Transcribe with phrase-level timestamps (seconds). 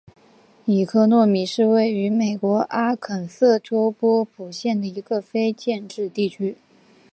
[0.65, 6.57] 伊科诺米是位于美国阿肯色州波普县的一个非建制地区。